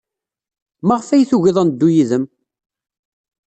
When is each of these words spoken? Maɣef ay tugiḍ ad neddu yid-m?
Maɣef 0.87 1.07
ay 1.09 1.23
tugiḍ 1.29 1.57
ad 1.61 1.65
neddu 1.67 1.89
yid-m? 1.95 2.25